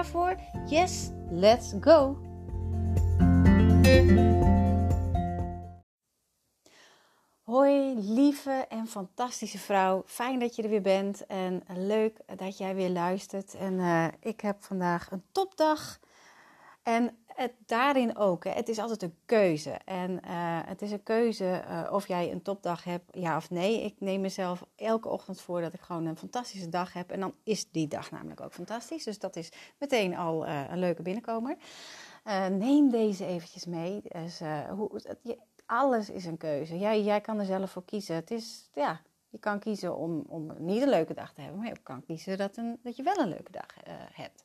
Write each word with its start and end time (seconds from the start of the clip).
voor? 0.00 0.36
Yes, 0.66 1.10
let's 1.30 1.74
go! 1.80 2.16
Hoi, 7.42 7.94
lieve 7.94 8.66
en 8.68 8.86
fantastische 8.86 9.58
vrouw. 9.58 10.02
Fijn 10.06 10.38
dat 10.38 10.56
je 10.56 10.62
er 10.62 10.68
weer 10.68 10.82
bent 10.82 11.26
en 11.26 11.62
leuk 11.76 12.20
dat 12.36 12.58
jij 12.58 12.74
weer 12.74 12.90
luistert. 12.90 13.54
En 13.54 13.72
uh, 13.72 14.06
ik 14.20 14.40
heb 14.40 14.62
vandaag 14.62 15.10
een 15.10 15.22
topdag. 15.32 15.98
En 16.82 17.21
daarin 17.66 18.16
ook. 18.16 18.44
Het 18.44 18.68
is 18.68 18.78
altijd 18.78 19.02
een 19.02 19.16
keuze. 19.26 19.70
En 19.70 20.10
uh, 20.10 20.20
het 20.64 20.82
is 20.82 20.90
een 20.90 21.02
keuze 21.02 21.64
uh, 21.68 21.92
of 21.92 22.08
jij 22.08 22.32
een 22.32 22.42
topdag 22.42 22.84
hebt, 22.84 23.04
ja 23.10 23.36
of 23.36 23.50
nee. 23.50 23.82
Ik 23.82 23.94
neem 23.98 24.20
mezelf 24.20 24.64
elke 24.76 25.08
ochtend 25.08 25.40
voor 25.40 25.60
dat 25.60 25.72
ik 25.72 25.80
gewoon 25.80 26.06
een 26.06 26.16
fantastische 26.16 26.68
dag 26.68 26.92
heb. 26.92 27.10
En 27.10 27.20
dan 27.20 27.34
is 27.42 27.70
die 27.70 27.88
dag 27.88 28.10
namelijk 28.10 28.40
ook 28.40 28.52
fantastisch. 28.52 29.04
Dus 29.04 29.18
dat 29.18 29.36
is 29.36 29.52
meteen 29.78 30.16
al 30.16 30.46
uh, 30.46 30.70
een 30.70 30.78
leuke 30.78 31.02
binnenkomer. 31.02 31.56
neem 32.50 32.90
deze 32.90 33.26
eventjes 33.26 33.66
mee. 33.66 34.02
Dus, 34.02 34.40
hoe, 34.70 35.02
alles 35.66 36.10
is 36.10 36.24
een 36.24 36.36
keuze. 36.36 36.78
Jij, 36.78 37.02
jij 37.02 37.20
kan 37.20 37.38
er 37.38 37.46
zelf 37.46 37.70
voor 37.70 37.84
kiezen. 37.84 38.14
Het 38.14 38.30
is, 38.30 38.70
ja, 38.74 39.00
je 39.28 39.38
kan 39.38 39.58
kiezen 39.58 39.96
om, 39.96 40.24
om 40.28 40.52
niet 40.58 40.82
een 40.82 40.88
leuke 40.88 41.14
dag 41.14 41.32
te 41.32 41.40
hebben, 41.40 41.60
maar 41.60 41.68
je 41.68 41.78
kan 41.82 42.04
kiezen 42.04 42.38
dat, 42.38 42.56
een, 42.56 42.78
dat 42.82 42.96
je 42.96 43.02
wel 43.02 43.16
een 43.16 43.28
leuke 43.28 43.52
dag 43.52 43.76
hebt. 44.12 44.44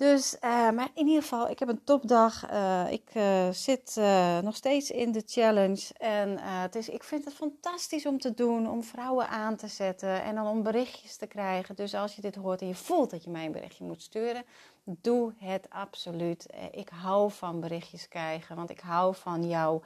Dus, 0.00 0.34
uh, 0.34 0.70
maar 0.70 0.88
in 0.94 1.06
ieder 1.06 1.22
geval, 1.22 1.48
ik 1.48 1.58
heb 1.58 1.68
een 1.68 1.84
topdag. 1.84 2.50
Uh, 2.50 2.92
ik 2.92 3.10
zit 3.54 4.00
nog 4.42 4.56
steeds 4.56 4.90
in 4.90 5.12
de 5.12 5.22
challenge. 5.26 5.94
En 5.98 6.38
het 6.38 6.74
is, 6.74 6.88
ik 6.88 7.04
vind 7.04 7.24
het 7.24 7.34
fantastisch 7.34 8.06
om 8.06 8.18
te 8.18 8.34
doen, 8.34 8.70
om 8.70 8.82
vrouwen 8.82 9.28
aan 9.28 9.56
te 9.56 9.68
zetten 9.68 10.22
en 10.22 10.34
dan 10.34 10.46
om 10.46 10.62
berichtjes 10.62 11.16
te 11.16 11.26
krijgen. 11.26 11.76
Dus 11.76 11.94
als 11.94 12.14
je 12.14 12.20
dit 12.20 12.34
hoort 12.34 12.60
en 12.60 12.66
je 12.66 12.74
voelt 12.74 13.10
dat 13.10 13.24
je 13.24 13.30
mij 13.30 13.46
een 13.46 13.52
berichtje 13.52 13.84
moet 13.84 14.02
sturen, 14.02 14.44
doe 14.84 15.32
het 15.38 15.66
absoluut. 15.70 16.46
Ik 16.70 16.88
hou 16.88 17.30
van 17.30 17.60
berichtjes 17.60 18.08
krijgen, 18.08 18.56
want 18.56 18.70
ik 18.70 18.80
hou 18.80 19.14
van 19.14 19.48
jou, 19.48 19.82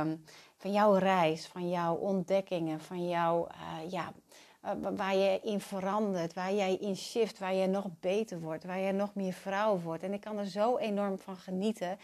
um, 0.00 0.24
van 0.56 0.72
jouw 0.72 0.94
reis, 0.94 1.46
van 1.46 1.68
jouw 1.68 1.94
ontdekkingen, 1.94 2.80
van 2.80 3.08
jouw, 3.08 3.46
ja, 3.88 4.12
uh, 4.64 4.70
waar 4.96 5.16
je 5.16 5.40
in 5.42 5.60
verandert, 5.60 6.34
waar 6.34 6.52
jij 6.52 6.74
in 6.74 6.96
shift, 6.96 7.38
waar 7.38 7.54
je 7.54 7.66
nog 7.66 7.86
beter 8.00 8.40
wordt, 8.40 8.64
waar 8.64 8.78
je 8.78 8.92
nog 8.92 9.14
meer 9.14 9.32
vrouw 9.32 9.78
wordt. 9.78 10.02
En 10.02 10.12
ik 10.12 10.20
kan 10.20 10.38
er 10.38 10.46
zo 10.46 10.76
enorm 10.76 11.18
van 11.18 11.36
genieten 11.36 11.98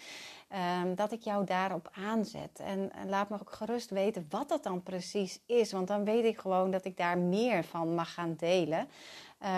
um, 0.82 0.94
dat 0.94 1.12
ik 1.12 1.22
jou 1.22 1.44
daarop 1.44 1.88
aanzet. 1.92 2.60
En, 2.60 2.90
laat 3.06 3.28
me 3.28 3.40
ook 3.40 3.52
gerust 3.52 3.90
weten 3.90 4.26
wat 4.30 4.48
dat 4.48 4.62
dan 4.62 4.82
precies 4.82 5.40
is, 5.46 5.72
want 5.72 5.88
dan 5.88 6.04
weet 6.04 6.24
ik 6.24 6.38
gewoon 6.38 6.70
dat 6.70 6.84
ik 6.84 6.96
daar 6.96 7.18
meer 7.18 7.64
van 7.64 7.94
mag 7.94 8.14
gaan 8.14 8.34
delen. 8.36 8.88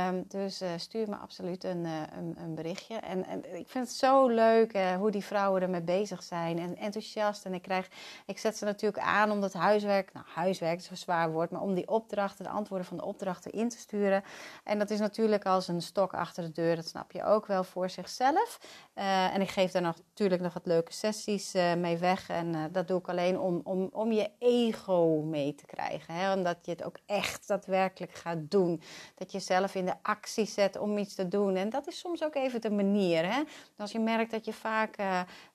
Um, 0.08 0.24
dus 0.28 0.62
uh, 0.62 0.68
stuur 0.76 1.08
me 1.08 1.16
absoluut 1.16 1.64
een, 1.64 1.84
uh, 1.84 2.02
een, 2.16 2.34
een 2.38 2.54
berichtje. 2.54 2.96
En, 2.96 3.26
en, 3.26 3.58
ik 3.58 3.68
vind 3.68 3.86
het 3.86 3.96
zo 3.96 4.28
leuk 4.28 4.76
uh, 4.76 4.96
hoe 4.96 5.10
die 5.10 5.24
vrouwen 5.24 5.62
ermee 5.62 5.80
bezig 5.80 6.22
zijn 6.22 6.58
en 6.58 6.76
enthousiast. 6.76 7.44
En 7.44 7.54
ik, 7.54 7.62
krijg, 7.62 7.88
ik 8.26 8.38
zet 8.38 8.56
ze 8.56 8.64
natuurlijk 8.64 9.02
aan 9.02 9.30
om 9.30 9.40
dat 9.40 9.52
huiswerk, 9.52 10.12
nou 10.12 10.26
huiswerk 10.28 10.78
is 10.78 10.90
een 10.90 10.96
zwaar 10.96 11.32
woord, 11.32 11.50
maar 11.50 11.60
om 11.60 11.74
die 11.74 11.88
opdrachten, 11.88 12.44
de 12.44 12.50
antwoorden 12.50 12.86
van 12.86 12.96
de 12.96 13.04
opdrachten 13.04 13.52
in 13.52 13.68
te 13.68 13.78
sturen. 13.78 14.22
En 14.64 14.78
dat 14.78 14.90
is 14.90 14.98
natuurlijk 14.98 15.46
als 15.46 15.68
een 15.68 15.82
stok 15.82 16.14
achter 16.14 16.42
de 16.42 16.52
deur, 16.52 16.76
dat 16.76 16.86
snap 16.86 17.12
je 17.12 17.24
ook 17.24 17.46
wel 17.46 17.64
voor 17.64 17.90
zichzelf. 17.90 18.60
en 18.94 19.40
ik 19.40 19.48
geef 19.48 19.70
daar 19.70 19.82
natuurlijk 19.82 20.42
nog 20.42 20.54
wat 20.54 20.66
leuke 20.66 20.77
sessies 20.88 21.52
mee 21.76 21.96
weg. 21.96 22.28
En 22.28 22.72
dat 22.72 22.88
doe 22.88 22.98
ik 22.98 23.08
alleen 23.08 23.38
om, 23.38 23.60
om, 23.64 23.88
om 23.92 24.12
je 24.12 24.30
ego 24.38 25.22
mee 25.22 25.54
te 25.54 25.66
krijgen. 25.66 26.14
Hè? 26.14 26.34
Omdat 26.34 26.56
je 26.62 26.70
het 26.70 26.84
ook 26.84 26.96
echt 27.06 27.48
daadwerkelijk 27.48 28.12
gaat 28.12 28.50
doen. 28.50 28.80
Dat 29.14 29.32
je 29.32 29.40
zelf 29.40 29.74
in 29.74 29.84
de 29.84 29.94
actie 30.02 30.46
zet 30.46 30.78
om 30.78 30.98
iets 30.98 31.14
te 31.14 31.28
doen. 31.28 31.56
En 31.56 31.70
dat 31.70 31.86
is 31.86 31.98
soms 31.98 32.24
ook 32.24 32.34
even 32.34 32.60
de 32.60 32.70
manier. 32.70 33.32
Hè? 33.32 33.42
Als 33.76 33.92
je 33.92 34.00
merkt 34.00 34.30
dat 34.30 34.44
je 34.44 34.52
vaak 34.52 34.96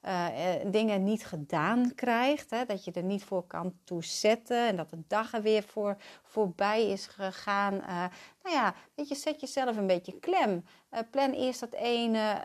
uh, 0.06 0.28
uh, 0.66 0.72
dingen 0.72 1.04
niet 1.04 1.26
gedaan 1.26 1.96
krijgt, 1.96 2.50
hè? 2.50 2.66
dat 2.66 2.86
je 2.86 2.92
er 2.92 3.04
niet 3.04 3.24
voor 3.24 3.48
kan 3.48 3.74
toezetten 3.84 4.68
en 4.68 4.76
dat 4.76 4.90
de 4.90 5.04
dag 5.08 5.34
er 5.34 5.42
weer 5.42 5.64
voor, 5.64 5.98
voorbij 6.24 6.90
is 6.90 7.08
gegaan. 7.08 7.74
Uh, 7.74 8.06
nou 8.44 8.56
ja, 8.56 8.74
weet 8.96 9.08
je, 9.08 9.16
zet 9.16 9.40
jezelf 9.40 9.78
een 9.78 9.88
beetje 9.88 10.20
klem. 10.20 10.66
plan 11.12 11.32
eerst 11.32 11.60
dat 11.60 11.74
ene 11.74 12.42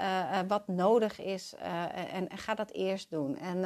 wat 0.48 0.68
nodig 0.68 1.20
is 1.20 1.54
en, 1.54 2.28
en, 2.28 2.38
ga 2.38 2.54
dat 2.54 2.70
eerst 2.70 3.10
doen. 3.10 3.36
En 3.36 3.60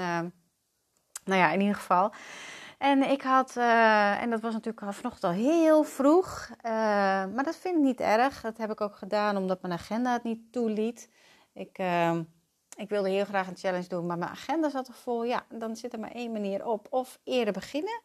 nou 1.24 1.41
ja, 1.41 1.53
in 1.53 1.60
ieder 1.60 1.76
geval. 1.76 2.12
En 2.78 3.10
ik 3.10 3.22
had, 3.22 3.56
en 4.20 4.30
dat 4.30 4.41
was 4.41 4.53
natuurlijk 4.53 4.94
vanochtend 4.94 5.24
al 5.24 5.30
heel 5.30 5.82
vroeg, 5.82 6.50
maar 6.62 7.44
dat 7.44 7.56
vind 7.56 7.76
ik 7.76 7.82
niet 7.82 8.00
erg. 8.00 8.41
Dat 8.41 8.59
heb 8.59 8.70
ik 8.70 8.80
ook 8.80 8.97
gedaan 8.97 9.36
omdat 9.36 9.62
mijn 9.62 9.74
agenda 9.74 10.12
het 10.12 10.22
niet 10.22 10.53
toeliet. 10.53 11.10
Ik, 11.53 11.78
ik 12.77 12.88
wilde 12.88 13.09
heel 13.09 13.25
graag 13.25 13.49
een 13.49 13.56
challenge 13.56 13.88
doen, 13.88 14.06
maar 14.06 14.19
mijn 14.19 14.31
agenda 14.31 14.71
zat 14.71 14.88
er 14.88 14.94
vol. 14.94 15.25
Ja, 15.25 15.44
dan 15.49 15.77
zit 15.77 15.93
er 15.93 15.99
maar 15.99 16.12
één 16.12 16.33
manier 16.33 16.66
op. 16.66 16.87
Of 16.91 17.19
eerder 17.25 17.53
beginnen 17.53 18.00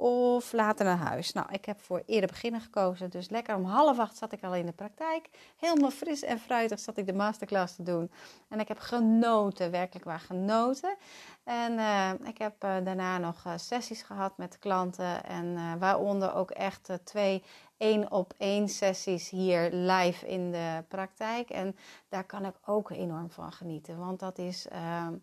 of 0.00 0.52
later 0.52 0.84
naar 0.84 0.96
huis. 0.96 1.32
Nou, 1.32 1.46
ik 1.50 1.64
heb 1.64 1.80
voor 1.80 2.02
eerder 2.06 2.28
beginnen 2.28 2.60
gekozen. 2.60 3.10
Dus 3.10 3.28
lekker 3.28 3.54
om 3.54 3.64
half 3.64 3.98
acht 3.98 4.16
zat 4.16 4.32
ik 4.32 4.44
al 4.44 4.54
in 4.54 4.66
de 4.66 4.72
praktijk. 4.72 5.28
Helemaal 5.56 5.90
fris 5.90 6.22
en 6.22 6.38
fruitig 6.38 6.78
zat 6.78 6.96
ik 6.96 7.06
de 7.06 7.12
masterclass 7.12 7.76
te 7.76 7.82
doen. 7.82 8.10
En 8.48 8.60
ik 8.60 8.68
heb 8.68 8.78
genoten, 8.78 9.70
werkelijk 9.70 10.04
waar 10.04 10.20
genoten. 10.20 10.96
En 11.44 11.72
uh, 11.72 12.10
ik 12.24 12.38
heb 12.38 12.64
uh, 12.64 12.76
daarna 12.84 13.18
nog 13.18 13.44
uh, 13.46 13.52
sessies 13.56 14.02
gehad 14.02 14.36
met 14.36 14.58
klanten. 14.58 15.24
En 15.24 15.78
waaronder 15.78 16.34
ook 16.34 16.50
echt 16.50 16.90
twee 17.04 17.42
één 17.76 18.10
op 18.10 18.34
één 18.38 18.68
sessies 18.68 19.30
hier 19.30 19.70
live 19.72 20.26
in 20.26 20.50
de 20.50 20.84
praktijk. 20.88 21.50
En 21.50 21.76
daar 22.08 22.24
kan 22.24 22.44
ik 22.44 22.54
ook 22.66 22.90
enorm 22.90 23.30
van 23.30 23.52
genieten. 23.52 23.98
Want 23.98 24.20
dat 24.20 24.38
is 24.38 24.68
ehm, 24.68 25.14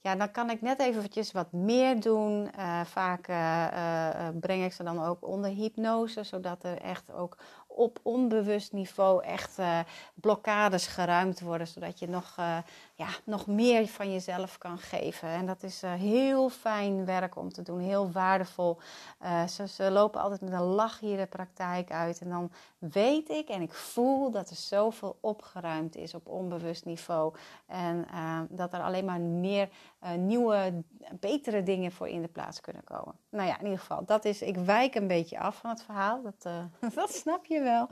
ja, 0.00 0.16
dan 0.16 0.30
kan 0.30 0.50
ik 0.50 0.62
net 0.62 0.80
eventjes 0.80 1.32
wat 1.32 1.52
meer 1.52 2.00
doen. 2.00 2.50
Uh, 2.58 2.80
vaak 2.84 3.28
uh, 3.28 3.66
uh, 3.72 4.28
breng 4.40 4.64
ik 4.64 4.72
ze 4.72 4.82
dan 4.82 5.04
ook 5.04 5.26
onder 5.26 5.50
hypnose, 5.50 6.24
zodat 6.24 6.64
er 6.64 6.78
echt 6.78 7.12
ook 7.12 7.36
op 7.66 7.98
onbewust 8.02 8.72
niveau 8.72 9.24
echt 9.24 9.58
blokkades 10.14 10.86
geruimd 10.86 11.40
worden, 11.40 11.66
zodat 11.66 11.98
je 11.98 12.08
nog, 12.08 12.36
ja, 13.00 13.08
nog 13.24 13.46
meer 13.46 13.86
van 13.86 14.12
jezelf 14.12 14.58
kan 14.58 14.78
geven. 14.78 15.28
En 15.28 15.46
dat 15.46 15.62
is 15.62 15.82
heel 15.82 16.48
fijn 16.48 17.04
werk 17.04 17.36
om 17.36 17.52
te 17.52 17.62
doen, 17.62 17.78
heel 17.78 18.10
waardevol. 18.10 18.78
Ze, 19.48 19.68
ze, 19.68 19.90
lopen 19.90 20.20
altijd 20.20 20.40
met 20.40 20.52
een 20.52 20.60
lach 20.60 21.00
hier 21.00 21.16
de 21.16 21.26
praktijk 21.26 21.90
uit. 21.90 22.20
En 22.20 22.28
dan 22.28 22.50
weet 22.78 23.28
ik 23.28 23.48
en 23.48 23.62
ik 23.62 23.72
voel 23.72 24.30
dat 24.30 24.50
er 24.50 24.56
zoveel 24.56 25.18
opgeruimd 25.20 25.96
is 25.96 26.14
op 26.14 26.28
onbewust 26.28 26.84
niveau. 26.84 27.34
En 27.66 28.06
dat 28.50 28.72
er 28.72 28.82
alleen 28.82 29.04
maar 29.04 29.20
meer 29.20 29.68
nieuwe, 30.16 30.82
betere 31.20 31.62
dingen 31.62 31.92
voor 31.92 32.08
in 32.08 32.22
de 32.22 32.28
plaats 32.28 32.60
kunnen 32.60 32.84
komen. 32.84 33.14
Nou 33.28 33.48
ja, 33.48 33.58
in 33.58 33.64
ieder 33.64 33.78
geval, 33.78 34.04
dat 34.04 34.24
is, 34.24 34.42
ik 34.42 34.56
wijk 34.56 34.94
een 34.94 35.08
beetje 35.08 35.38
af 35.38 35.56
van 35.56 35.70
het 35.70 35.82
verhaal. 35.82 36.22
Dat, 36.22 36.42
dat 36.94 37.10
snap 37.14 37.44
je 37.46 37.60
wel. 37.60 37.88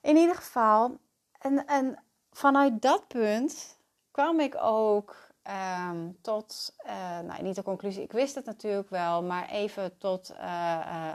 In 0.00 0.16
ieder 0.16 0.36
geval, 0.36 0.96
en, 1.38 1.66
en 1.66 1.98
vanuit 2.32 2.82
dat 2.82 3.08
punt 3.08 3.80
kwam 4.12 4.40
ik 4.40 4.56
ook 4.62 5.16
um, 5.88 6.18
tot, 6.20 6.74
uh, 6.86 7.18
nou 7.20 7.42
niet 7.42 7.54
de 7.54 7.62
conclusie, 7.62 8.02
ik 8.02 8.12
wist 8.12 8.34
het 8.34 8.44
natuurlijk 8.44 8.90
wel, 8.90 9.22
maar 9.22 9.48
even 9.48 9.98
tot 9.98 10.34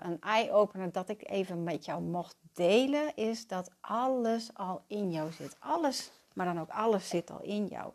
een 0.02 0.22
eye-opener 0.22 0.92
dat 0.92 1.10
ik 1.10 1.30
even 1.30 1.64
met 1.64 1.86
jou 1.86 2.02
mocht 2.02 2.36
delen, 2.54 3.16
is 3.16 3.48
dat 3.48 3.72
alles 3.82 4.50
al 4.54 4.82
in 4.88 5.12
jou 5.12 5.32
zit. 5.32 5.56
Alles, 5.60 6.12
maar 6.34 6.46
dan 6.46 6.60
ook 6.60 6.70
alles 6.70 7.10
zit 7.10 7.32
al 7.32 7.42
in 7.42 7.66
jou. 7.66 7.92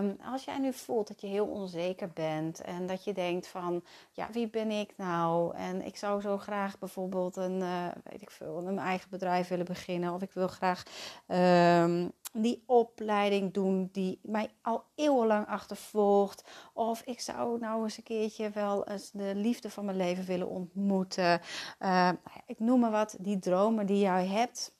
Um, 0.00 0.18
als 0.32 0.44
jij 0.44 0.58
nu 0.58 0.72
voelt 0.72 1.08
dat 1.08 1.20
je 1.20 1.26
heel 1.26 1.46
onzeker 1.46 2.10
bent 2.10 2.60
en 2.60 2.86
dat 2.86 3.04
je 3.04 3.12
denkt 3.12 3.46
van, 3.46 3.84
ja, 4.12 4.28
wie 4.32 4.48
ben 4.48 4.70
ik 4.70 4.92
nou? 4.96 5.54
En 5.54 5.86
ik 5.86 5.96
zou 5.96 6.20
zo 6.20 6.38
graag 6.38 6.78
bijvoorbeeld 6.78 7.36
een, 7.36 7.58
weet 8.04 8.22
ik 8.22 8.30
veel, 8.30 8.66
een 8.66 8.78
eigen 8.78 9.10
bedrijf 9.10 9.48
willen 9.48 9.64
beginnen. 9.64 10.12
Of 10.12 10.22
ik 10.22 10.32
wil 10.32 10.48
graag, 10.48 10.82
um, 11.26 12.12
die 12.42 12.62
opleiding 12.66 13.52
doen 13.52 13.88
die 13.92 14.18
mij 14.22 14.50
al 14.62 14.84
eeuwenlang 14.94 15.46
achtervolgt. 15.46 16.44
Of 16.72 17.02
ik 17.02 17.20
zou 17.20 17.58
nou 17.58 17.82
eens 17.82 17.96
een 17.96 18.02
keertje 18.02 18.50
wel 18.50 18.86
eens 18.86 19.10
de 19.10 19.32
liefde 19.34 19.70
van 19.70 19.84
mijn 19.84 19.96
leven 19.96 20.24
willen 20.24 20.48
ontmoeten. 20.48 21.40
Uh, 21.80 22.10
ik 22.46 22.58
noem 22.58 22.80
maar 22.80 22.90
wat, 22.90 23.16
die 23.20 23.38
dromen 23.38 23.86
die 23.86 23.98
jij 23.98 24.26
hebt. 24.26 24.74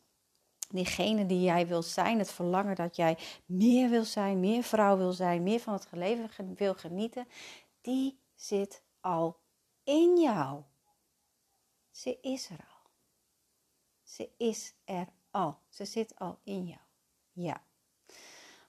Diegene 0.69 1.27
die 1.27 1.41
jij 1.41 1.67
wil 1.67 1.83
zijn, 1.83 2.19
het 2.19 2.31
verlangen 2.31 2.75
dat 2.75 2.97
jij 2.97 3.19
meer 3.45 3.91
wil 3.91 4.05
zijn, 4.05 4.41
meer 4.41 4.63
vrouw 4.63 4.97
wil 4.97 5.13
zijn, 5.13 5.43
meer 5.43 5.61
van 5.61 5.73
het 5.73 5.89
leven 5.91 6.55
wil 6.55 6.75
genieten, 6.75 7.27
die 7.81 8.19
zit 8.35 8.83
al 9.01 9.37
in 9.85 10.17
jou. 10.21 10.63
Ze 11.91 12.19
is 12.21 12.51
er 12.51 12.59
al. 12.59 12.91
Ze 14.03 14.31
is 14.37 14.75
er 14.85 15.07
al. 15.31 15.59
Ze 15.69 15.85
zit 15.85 16.19
al 16.19 16.39
in 16.45 16.67
jou. 16.67 16.86
Ja. 17.37 17.63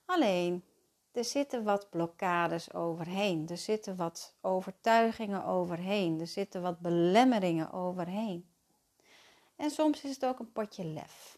Alleen, 0.05 0.63
er 1.11 1.23
zitten 1.23 1.63
wat 1.63 1.89
blokkades 1.89 2.73
overheen. 2.73 3.47
Er 3.49 3.57
zitten 3.57 3.95
wat 3.95 4.35
overtuigingen 4.41 5.45
overheen. 5.45 6.19
Er 6.19 6.27
zitten 6.27 6.61
wat 6.61 6.79
belemmeringen 6.79 7.71
overheen. 7.71 8.49
En 9.55 9.69
soms 9.69 10.03
is 10.03 10.09
het 10.09 10.25
ook 10.25 10.39
een 10.39 10.51
potje 10.51 10.85
lef. 10.85 11.37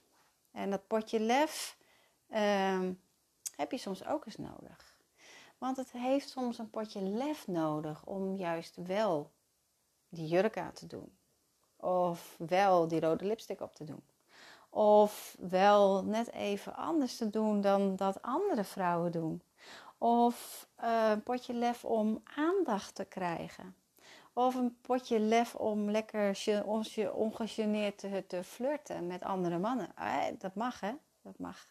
En 0.52 0.70
dat 0.70 0.88
potje 0.88 1.20
lef 1.20 1.78
ehm, 2.30 2.94
heb 3.56 3.72
je 3.72 3.78
soms 3.78 4.06
ook 4.06 4.26
eens 4.26 4.38
nodig. 4.38 4.98
Want 5.58 5.78
het 5.78 5.92
heeft 5.92 6.30
soms 6.30 6.58
een 6.58 6.70
potje 6.70 7.02
lef 7.02 7.48
nodig 7.48 8.06
om 8.06 8.36
juist 8.36 8.76
wel 8.76 9.32
die 10.10 10.28
jurk 10.28 10.58
aan 10.58 10.74
te 10.74 10.88
doen. 10.88 11.18
Of 11.76 12.36
wel 12.38 12.88
die 12.88 13.00
rode 13.00 13.26
lipstick 13.26 13.62
op 13.62 13.76
te 13.76 13.84
doen. 13.84 14.04
Of 14.70 15.36
wel 15.40 16.04
net 16.04 16.32
even 16.32 16.76
anders 16.76 17.18
te 17.18 17.30
doen 17.30 17.62
dan 17.62 17.96
dat 17.96 18.22
andere 18.22 18.64
vrouwen 18.64 19.12
doen. 19.12 19.42
Of 19.98 20.68
uh, 20.84 21.10
een 21.10 21.24
potje 21.24 21.54
lef 21.54 21.86
om 21.86 22.22
aandacht 22.36 22.96
te 22.96 23.06
krijgen. 23.06 23.76
Of 24.34 24.56
een 24.56 24.78
potje 24.82 25.20
lef 25.20 25.56
om 25.56 25.92
lekker 25.92 26.38
ongegeneerd 27.14 27.98
te, 27.98 28.24
te 28.28 28.44
flirten 28.44 29.08
met 29.08 29.24
andere 29.24 29.58
mannen. 29.58 29.92
Eh, 29.96 30.24
dat 30.38 30.56
mag, 30.56 30.80
hè? 30.80 30.92
Dat 31.22 31.40
mag. 31.40 31.68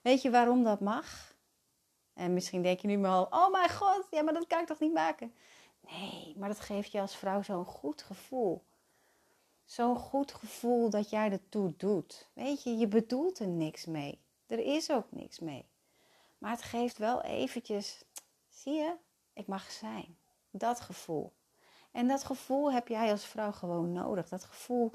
Weet 0.00 0.22
je 0.22 0.30
waarom 0.30 0.64
dat 0.64 0.80
mag? 0.80 1.34
En 2.14 2.34
misschien 2.34 2.62
denk 2.62 2.80
je 2.80 2.88
nu 2.88 3.04
al, 3.04 3.26
oh 3.30 3.50
mijn 3.50 3.70
god, 3.70 4.06
ja, 4.10 4.22
maar 4.22 4.34
dat 4.34 4.46
kan 4.46 4.60
ik 4.60 4.66
toch 4.66 4.80
niet 4.80 4.92
maken? 4.92 5.34
Nee, 5.80 6.34
maar 6.36 6.48
dat 6.48 6.60
geeft 6.60 6.92
je 6.92 7.00
als 7.00 7.16
vrouw 7.16 7.42
zo'n 7.42 7.64
goed 7.64 8.02
gevoel 8.02 8.62
zo'n 9.72 9.96
goed 9.96 10.32
gevoel 10.32 10.90
dat 10.90 11.10
jij 11.10 11.30
ertoe 11.30 11.74
doet. 11.76 12.28
Weet 12.32 12.62
je, 12.62 12.76
je 12.76 12.88
bedoelt 12.88 13.38
er 13.38 13.48
niks 13.48 13.84
mee. 13.84 14.20
Er 14.46 14.58
is 14.58 14.90
ook 14.90 15.06
niks 15.10 15.38
mee. 15.38 15.66
Maar 16.38 16.50
het 16.50 16.62
geeft 16.62 16.98
wel 16.98 17.22
eventjes, 17.22 18.04
zie 18.48 18.72
je, 18.72 18.94
ik 19.32 19.46
mag 19.46 19.70
zijn. 19.70 20.16
Dat 20.50 20.80
gevoel. 20.80 21.32
En 21.90 22.08
dat 22.08 22.24
gevoel 22.24 22.72
heb 22.72 22.88
jij 22.88 23.10
als 23.10 23.24
vrouw 23.24 23.52
gewoon 23.52 23.92
nodig. 23.92 24.28
Dat 24.28 24.44
gevoel, 24.44 24.92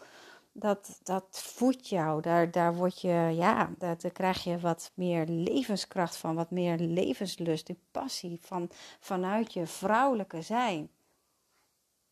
dat, 0.51 1.00
dat 1.03 1.27
voedt 1.30 1.88
jou. 1.89 2.21
Daar, 2.21 2.51
daar, 2.51 2.75
word 2.75 3.01
je, 3.01 3.33
ja, 3.35 3.73
daar, 3.77 3.95
krijg 3.95 4.44
je 4.44 4.59
wat 4.59 4.91
meer 4.94 5.25
levenskracht 5.25 6.15
van. 6.15 6.35
Wat 6.35 6.51
meer 6.51 6.77
levenslust, 6.77 7.65
die 7.65 7.80
passie 7.91 8.39
van, 8.41 8.69
vanuit 9.00 9.53
je 9.53 9.68
vrouwelijke 9.68 10.41
zijn. 10.41 10.91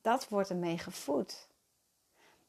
Dat 0.01 0.29
wordt 0.29 0.49
ermee 0.49 0.77
gevoed. 0.77 1.47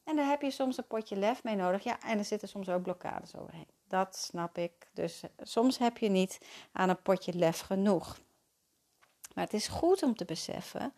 En 0.07 0.17
daar 0.17 0.29
heb 0.29 0.43
je 0.43 0.51
soms 0.51 0.77
een 0.77 0.87
potje 0.87 1.17
lef 1.17 1.43
mee 1.43 1.57
nodig. 1.57 1.85
Ja, 1.85 2.01
en 2.01 2.19
er 2.19 2.25
zitten 2.25 2.49
soms 2.49 2.69
ook 2.69 2.83
blokkades 2.83 3.37
overheen. 3.37 3.67
Dat 3.89 4.17
snap 4.17 4.59
ik. 4.59 4.73
Dus 4.93 5.23
eh, 5.23 5.31
soms 5.43 5.79
heb 5.79 5.99
je 5.99 6.09
niet 6.09 6.39
aan 6.73 6.89
een 6.89 7.03
potje 7.03 7.35
lef 7.35 7.61
genoeg. 7.61 8.19
Maar 9.35 9.45
het 9.45 9.55
is 9.55 9.69
goed 9.69 10.03
om 10.03 10.15
te 10.15 10.25
beseffen 10.25 10.93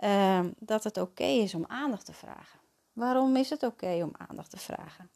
uh, 0.00 0.40
dat 0.58 0.84
het 0.84 0.98
oké 0.98 1.24
is 1.24 1.54
om 1.54 1.64
aandacht 1.68 2.06
te 2.06 2.12
vragen. 2.12 2.60
Waarom 2.92 3.36
is 3.36 3.50
het 3.50 3.62
oké 3.62 4.02
om 4.02 4.12
aandacht 4.28 4.50
te 4.50 4.56
vragen? 4.56 5.10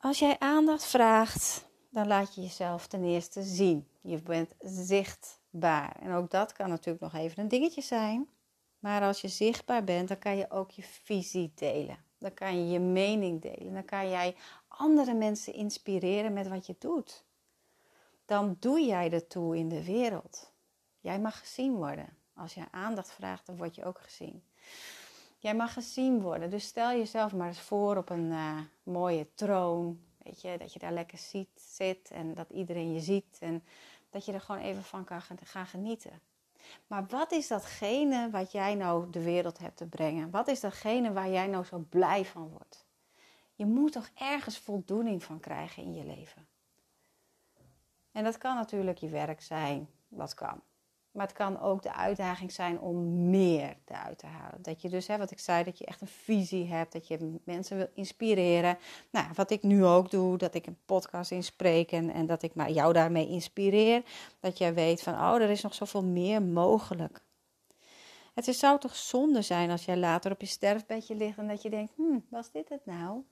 Als 0.00 0.18
jij 0.18 0.36
aandacht 0.38 0.84
vraagt, 0.84 1.66
dan 1.90 2.06
laat 2.06 2.34
je 2.34 2.40
jezelf 2.40 2.86
ten 2.86 3.04
eerste 3.04 3.42
zien. 3.42 3.88
Je 4.00 4.22
bent 4.22 4.54
zichtbaar. 4.58 5.96
En 6.00 6.12
ook 6.12 6.30
dat 6.30 6.52
kan 6.52 6.68
natuurlijk 6.68 7.12
nog 7.12 7.14
even 7.14 7.42
een 7.42 7.48
dingetje 7.48 7.82
zijn. 7.82 8.28
Maar 8.78 9.02
als 9.02 9.20
je 9.20 9.28
zichtbaar 9.28 9.84
bent, 9.84 10.08
dan 10.08 10.18
kan 10.18 10.36
je 10.36 10.50
ook 10.50 10.70
je 10.70 10.82
visie 10.82 11.52
delen. 11.54 11.98
Dan 12.18 12.34
kan 12.34 12.58
je 12.58 12.72
je 12.72 12.78
mening 12.78 13.42
delen. 13.42 13.72
Dan 13.72 13.84
kan 13.84 14.08
jij 14.08 14.36
andere 14.68 15.14
mensen 15.14 15.54
inspireren 15.54 16.32
met 16.32 16.48
wat 16.48 16.66
je 16.66 16.76
doet. 16.78 17.24
Dan 18.24 18.56
doe 18.60 18.80
jij 18.80 19.12
ertoe 19.12 19.56
in 19.56 19.68
de 19.68 19.84
wereld. 19.84 20.52
Jij 21.00 21.20
mag 21.20 21.38
gezien 21.38 21.74
worden. 21.74 22.16
Als 22.34 22.54
je 22.54 22.64
aandacht 22.70 23.12
vraagt, 23.12 23.46
dan 23.46 23.56
word 23.56 23.74
je 23.74 23.84
ook 23.84 24.00
gezien. 24.00 24.42
Jij 25.38 25.54
mag 25.54 25.72
gezien 25.72 26.20
worden. 26.20 26.50
Dus 26.50 26.66
stel 26.66 26.90
jezelf 26.90 27.32
maar 27.32 27.46
eens 27.46 27.60
voor 27.60 27.96
op 27.96 28.10
een 28.10 28.30
uh, 28.30 28.60
mooie 28.82 29.26
troon. 29.34 30.00
Weet 30.22 30.40
je, 30.40 30.58
dat 30.58 30.72
je 30.72 30.78
daar 30.78 30.92
lekker 30.92 31.18
ziet, 31.18 31.48
zit 31.54 32.10
en 32.10 32.34
dat 32.34 32.50
iedereen 32.50 32.92
je 32.92 33.00
ziet. 33.00 33.36
En 33.40 33.64
dat 34.10 34.24
je 34.24 34.32
er 34.32 34.40
gewoon 34.40 34.60
even 34.60 34.84
van 34.84 35.04
kan 35.04 35.22
gaan 35.22 35.66
genieten. 35.66 36.20
Maar 36.86 37.06
wat 37.06 37.32
is 37.32 37.48
datgene 37.48 38.30
wat 38.30 38.52
jij 38.52 38.74
nou 38.74 39.10
de 39.10 39.22
wereld 39.22 39.58
hebt 39.58 39.76
te 39.76 39.86
brengen? 39.86 40.30
Wat 40.30 40.48
is 40.48 40.60
datgene 40.60 41.12
waar 41.12 41.28
jij 41.28 41.46
nou 41.46 41.64
zo 41.64 41.86
blij 41.88 42.24
van 42.24 42.48
wordt? 42.48 42.86
Je 43.54 43.66
moet 43.66 43.92
toch 43.92 44.08
ergens 44.14 44.58
voldoening 44.58 45.22
van 45.22 45.40
krijgen 45.40 45.82
in 45.82 45.94
je 45.94 46.04
leven. 46.04 46.46
En 48.12 48.24
dat 48.24 48.38
kan 48.38 48.54
natuurlijk 48.54 48.98
je 48.98 49.08
werk 49.08 49.42
zijn, 49.42 49.88
wat 50.08 50.34
kan. 50.34 50.60
Maar 51.18 51.26
het 51.26 51.36
kan 51.36 51.60
ook 51.60 51.82
de 51.82 51.92
uitdaging 51.92 52.52
zijn 52.52 52.80
om 52.80 53.28
meer 53.30 53.76
eruit 53.84 54.18
te 54.18 54.26
halen. 54.26 54.62
Dat 54.62 54.82
je 54.82 54.88
dus, 54.88 55.06
hè, 55.06 55.18
wat 55.18 55.30
ik 55.30 55.38
zei, 55.38 55.64
dat 55.64 55.78
je 55.78 55.84
echt 55.84 56.00
een 56.00 56.06
visie 56.06 56.66
hebt. 56.66 56.92
Dat 56.92 57.08
je 57.08 57.38
mensen 57.44 57.76
wil 57.76 57.88
inspireren. 57.94 58.78
Nou, 59.10 59.26
wat 59.34 59.50
ik 59.50 59.62
nu 59.62 59.84
ook 59.84 60.10
doe, 60.10 60.38
dat 60.38 60.54
ik 60.54 60.66
een 60.66 60.78
podcast 60.86 61.30
inspreek 61.30 61.92
en, 61.92 62.10
en 62.10 62.26
dat 62.26 62.42
ik 62.42 62.54
maar 62.54 62.70
jou 62.70 62.92
daarmee 62.92 63.28
inspireer. 63.28 64.02
Dat 64.40 64.58
jij 64.58 64.74
weet 64.74 65.02
van, 65.02 65.14
oh, 65.14 65.34
er 65.34 65.50
is 65.50 65.62
nog 65.62 65.74
zoveel 65.74 66.04
meer 66.04 66.42
mogelijk. 66.42 67.22
Het 68.34 68.56
zou 68.56 68.78
toch 68.78 68.96
zonde 68.96 69.42
zijn 69.42 69.70
als 69.70 69.84
jij 69.84 69.96
later 69.96 70.32
op 70.32 70.40
je 70.40 70.46
sterfbedje 70.46 71.14
ligt 71.14 71.38
en 71.38 71.48
dat 71.48 71.62
je 71.62 71.70
denkt, 71.70 71.92
hm, 71.96 72.18
was 72.28 72.50
dit 72.50 72.68
het 72.68 72.86
nou? 72.86 73.24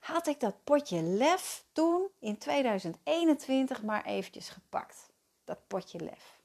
Had 0.00 0.26
ik 0.26 0.40
dat 0.40 0.54
potje 0.64 1.02
lef 1.02 1.64
toen 1.72 2.08
in 2.18 2.38
2021 2.38 3.82
maar 3.82 4.04
eventjes 4.04 4.48
gepakt? 4.48 5.10
Dat 5.44 5.58
potje 5.66 6.00
lef. 6.00 6.39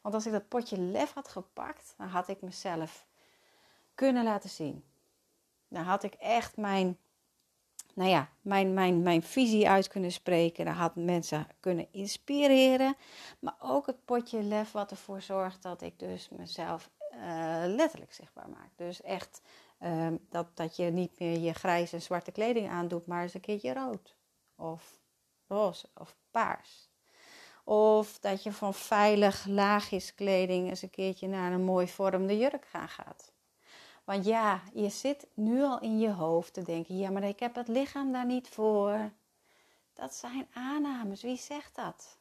Want 0.00 0.14
als 0.14 0.26
ik 0.26 0.32
dat 0.32 0.48
potje 0.48 0.78
lef 0.78 1.12
had 1.12 1.28
gepakt, 1.28 1.94
dan 1.96 2.06
had 2.06 2.28
ik 2.28 2.40
mezelf 2.40 3.06
kunnen 3.94 4.24
laten 4.24 4.50
zien. 4.50 4.84
Dan 5.68 5.82
had 5.82 6.02
ik 6.02 6.14
echt 6.14 6.56
mijn, 6.56 6.98
nou 7.94 8.10
ja, 8.10 8.28
mijn, 8.40 8.74
mijn, 8.74 9.02
mijn 9.02 9.22
visie 9.22 9.68
uit 9.68 9.88
kunnen 9.88 10.12
spreken. 10.12 10.64
Dan 10.64 10.74
had 10.74 10.94
mensen 10.94 11.46
kunnen 11.60 11.86
inspireren. 11.90 12.96
Maar 13.38 13.56
ook 13.58 13.86
het 13.86 14.04
potje 14.04 14.42
lef 14.42 14.72
wat 14.72 14.90
ervoor 14.90 15.22
zorgt 15.22 15.62
dat 15.62 15.82
ik 15.82 15.98
dus 15.98 16.28
mezelf 16.28 16.90
uh, 17.12 17.18
letterlijk 17.66 18.12
zichtbaar 18.12 18.48
maak. 18.48 18.70
Dus 18.76 19.02
echt 19.02 19.40
uh, 19.80 20.08
dat, 20.28 20.56
dat 20.56 20.76
je 20.76 20.84
niet 20.84 21.18
meer 21.18 21.38
je 21.38 21.52
grijze 21.52 21.94
en 21.94 22.02
zwarte 22.02 22.32
kleding 22.32 22.68
aandoet, 22.68 23.06
maar 23.06 23.22
eens 23.22 23.34
een 23.34 23.40
keertje 23.40 23.72
rood. 23.72 24.16
Of 24.56 25.00
roze 25.46 25.88
of 25.94 26.16
paars. 26.30 26.89
Of 27.70 28.18
dat 28.18 28.42
je 28.42 28.52
van 28.52 28.74
veilig 28.74 29.46
laagjeskleding 29.46 30.68
eens 30.68 30.82
een 30.82 30.90
keertje 30.90 31.28
naar 31.28 31.52
een 31.52 31.64
mooi 31.64 31.88
vormde 31.88 32.38
jurk 32.38 32.66
gaan 32.66 32.88
gaat. 32.88 33.32
Want 34.04 34.24
ja, 34.24 34.62
je 34.74 34.88
zit 34.88 35.26
nu 35.34 35.62
al 35.62 35.80
in 35.80 35.98
je 35.98 36.10
hoofd 36.10 36.52
te 36.52 36.62
denken: 36.62 36.96
ja, 36.96 37.10
maar 37.10 37.22
ik 37.22 37.40
heb 37.40 37.54
het 37.54 37.68
lichaam 37.68 38.12
daar 38.12 38.26
niet 38.26 38.48
voor. 38.48 39.12
Dat 39.92 40.14
zijn 40.14 40.46
aannames. 40.52 41.22
Wie 41.22 41.36
zegt 41.36 41.74
dat? 41.74 42.18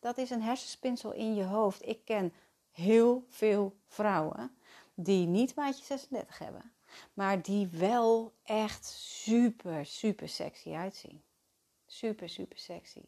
Dat 0.00 0.18
is 0.18 0.30
een 0.30 0.42
hersenspinsel 0.42 1.12
in 1.12 1.34
je 1.34 1.44
hoofd. 1.44 1.88
Ik 1.88 2.04
ken 2.04 2.32
heel 2.70 3.24
veel 3.28 3.76
vrouwen 3.86 4.56
die 4.94 5.26
niet 5.26 5.54
maatje 5.54 5.84
36 5.84 6.38
hebben, 6.38 6.72
maar 7.12 7.42
die 7.42 7.66
wel 7.66 8.32
echt 8.44 8.84
super, 9.24 9.86
super 9.86 10.28
sexy 10.28 10.70
uitzien. 10.70 11.22
Super, 11.86 12.28
super 12.28 12.58
sexy 12.58 13.02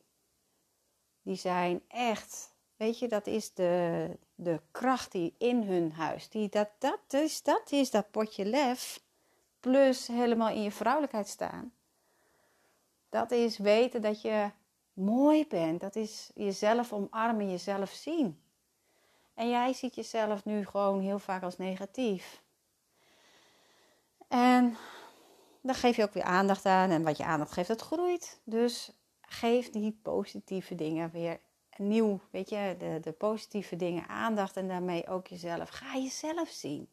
die 1.27 1.37
zijn 1.37 1.83
echt, 1.89 2.53
weet 2.77 2.99
je, 2.99 3.09
dat 3.09 3.27
is 3.27 3.55
de, 3.55 4.11
de 4.35 4.61
kracht 4.71 5.13
die 5.13 5.35
in 5.39 5.63
hun 5.63 5.93
huis. 5.93 6.29
Die, 6.29 6.49
dat, 6.49 6.69
dat, 6.79 7.01
is, 7.09 7.43
dat 7.43 7.71
is 7.71 7.91
dat 7.91 8.11
potje 8.11 8.45
lef, 8.45 9.01
plus 9.61 10.07
helemaal 10.07 10.49
in 10.49 10.63
je 10.63 10.71
vrouwelijkheid 10.71 11.29
staan. 11.29 11.73
Dat 13.09 13.31
is 13.31 13.59
weten 13.59 14.03
dat 14.03 14.23
je 14.23 14.51
mooi 14.93 15.47
bent. 15.47 15.81
Dat 15.81 15.97
is 15.97 16.31
jezelf 16.35 16.93
omarmen, 16.93 17.51
jezelf 17.51 17.91
zien. 17.91 18.41
En 19.35 19.49
jij 19.49 19.73
ziet 19.73 19.95
jezelf 19.95 20.45
nu 20.45 20.67
gewoon 20.67 21.01
heel 21.01 21.19
vaak 21.19 21.43
als 21.43 21.57
negatief. 21.57 22.43
En 24.29 24.77
dan 25.61 25.75
geef 25.75 25.97
je 25.97 26.03
ook 26.03 26.15
weer 26.15 26.23
aandacht 26.23 26.65
aan. 26.65 26.91
En 26.91 27.03
wat 27.03 27.17
je 27.17 27.25
aandacht 27.25 27.53
geeft, 27.53 27.69
dat 27.69 27.81
groeit. 27.81 28.41
Dus 28.45 28.93
geef 29.27 29.71
die 29.71 29.99
positieve 30.03 30.75
dingen 30.75 31.11
weer 31.11 31.41
nieuw, 31.77 32.21
weet 32.31 32.49
je, 32.49 32.75
de, 32.79 32.99
de 33.01 33.13
positieve 33.13 33.77
dingen 33.77 34.09
aandacht 34.09 34.57
en 34.57 34.69
daarmee 34.69 35.09
ook 35.09 35.27
jezelf. 35.27 35.69
Ga 35.69 35.97
jezelf 35.97 36.49
zien. 36.49 36.89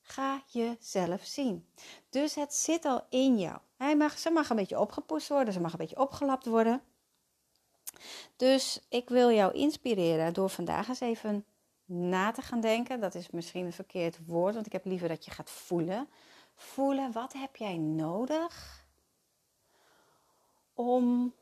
Ga 0.00 0.42
jezelf 0.46 1.24
zien. 1.24 1.66
Dus 2.08 2.34
het 2.34 2.54
zit 2.54 2.84
al 2.84 3.06
in 3.10 3.38
jou. 3.38 3.58
Hij 3.76 3.96
mag, 3.96 4.18
ze 4.18 4.30
mag 4.30 4.50
een 4.50 4.56
beetje 4.56 4.80
opgepoest 4.80 5.28
worden, 5.28 5.52
ze 5.52 5.60
mag 5.60 5.72
een 5.72 5.78
beetje 5.78 6.00
opgelapt 6.00 6.46
worden. 6.46 6.82
Dus 8.36 8.86
ik 8.88 9.08
wil 9.08 9.30
jou 9.30 9.52
inspireren 9.52 10.32
door 10.32 10.50
vandaag 10.50 10.88
eens 10.88 11.00
even 11.00 11.44
na 11.84 12.30
te 12.30 12.42
gaan 12.42 12.60
denken. 12.60 13.00
Dat 13.00 13.14
is 13.14 13.30
misschien 13.30 13.64
een 13.64 13.72
verkeerd 13.72 14.18
woord, 14.26 14.54
want 14.54 14.66
ik 14.66 14.72
heb 14.72 14.84
liever 14.84 15.08
dat 15.08 15.24
je 15.24 15.30
gaat 15.30 15.50
voelen. 15.50 16.08
Voelen, 16.54 17.12
wat 17.12 17.32
heb 17.32 17.56
jij 17.56 17.76
nodig 17.76 18.85
om 20.76 21.34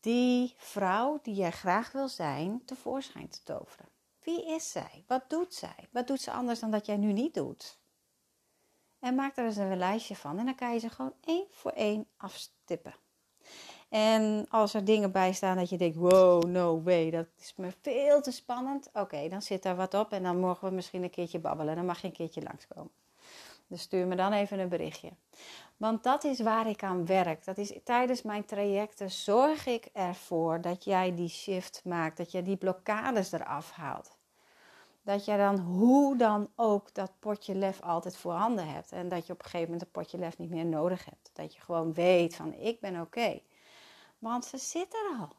die 0.00 0.54
vrouw 0.56 1.18
die 1.22 1.34
jij 1.34 1.50
graag 1.50 1.92
wil 1.92 2.08
zijn 2.08 2.64
tevoorschijn 2.64 3.28
te 3.28 3.42
toveren? 3.42 3.88
Wie 4.20 4.46
is 4.46 4.70
zij? 4.70 5.04
Wat 5.06 5.30
doet 5.30 5.54
zij? 5.54 5.88
Wat 5.90 6.06
doet 6.06 6.20
ze 6.20 6.30
anders 6.30 6.60
dan 6.60 6.70
dat 6.70 6.86
jij 6.86 6.96
nu 6.96 7.12
niet 7.12 7.34
doet? 7.34 7.80
En 8.98 9.14
maak 9.14 9.36
er 9.36 9.44
eens 9.44 9.56
een 9.56 9.76
lijstje 9.76 10.16
van 10.16 10.38
en 10.38 10.44
dan 10.44 10.54
kan 10.54 10.72
je 10.72 10.78
ze 10.78 10.90
gewoon 10.90 11.14
één 11.20 11.46
voor 11.50 11.70
één 11.70 12.06
afstippen. 12.16 12.94
En 13.88 14.46
als 14.48 14.74
er 14.74 14.84
dingen 14.84 15.12
bij 15.12 15.32
staan 15.32 15.56
dat 15.56 15.68
je 15.68 15.76
denkt, 15.76 15.96
wow, 15.96 16.44
no 16.44 16.82
way, 16.82 17.10
dat 17.10 17.26
is 17.38 17.54
me 17.56 17.72
veel 17.80 18.22
te 18.22 18.30
spannend. 18.30 18.90
Oké, 18.92 19.28
dan 19.28 19.42
zit 19.42 19.62
daar 19.62 19.76
wat 19.76 19.94
op 19.94 20.12
en 20.12 20.22
dan 20.22 20.40
mogen 20.40 20.68
we 20.68 20.74
misschien 20.74 21.02
een 21.02 21.10
keertje 21.10 21.38
babbelen. 21.38 21.76
Dan 21.76 21.84
mag 21.84 22.00
je 22.00 22.06
een 22.06 22.12
keertje 22.12 22.42
langskomen. 22.42 22.92
Dus 23.72 23.82
stuur 23.82 24.06
me 24.06 24.16
dan 24.16 24.32
even 24.32 24.58
een 24.58 24.68
berichtje. 24.68 25.10
Want 25.76 26.02
dat 26.02 26.24
is 26.24 26.40
waar 26.40 26.68
ik 26.68 26.82
aan 26.82 27.06
werk. 27.06 27.44
Dat 27.44 27.58
is 27.58 27.72
tijdens 27.84 28.22
mijn 28.22 28.44
trajecten 28.44 29.10
zorg 29.10 29.66
ik 29.66 29.88
ervoor 29.92 30.60
dat 30.60 30.84
jij 30.84 31.14
die 31.14 31.28
shift 31.28 31.80
maakt, 31.84 32.16
dat 32.16 32.32
je 32.32 32.42
die 32.42 32.56
blokkades 32.56 33.32
eraf 33.32 33.70
haalt. 33.70 34.16
Dat 35.02 35.24
je 35.24 35.36
dan 35.36 35.58
hoe 35.58 36.16
dan 36.16 36.50
ook 36.56 36.94
dat 36.94 37.12
potje 37.18 37.54
lef 37.54 37.80
altijd 37.80 38.16
voorhanden 38.16 38.68
hebt. 38.68 38.92
En 38.92 39.08
dat 39.08 39.26
je 39.26 39.32
op 39.32 39.38
een 39.38 39.44
gegeven 39.44 39.64
moment 39.64 39.80
het 39.80 39.92
potje 39.92 40.18
lef 40.18 40.38
niet 40.38 40.50
meer 40.50 40.66
nodig 40.66 41.04
hebt. 41.04 41.30
Dat 41.32 41.54
je 41.54 41.60
gewoon 41.60 41.92
weet 41.92 42.34
van 42.34 42.54
ik 42.54 42.80
ben 42.80 43.00
oké. 43.00 43.40
Want 44.18 44.44
ze 44.44 44.58
zit 44.58 44.94
er 44.94 45.18
al. 45.20 45.32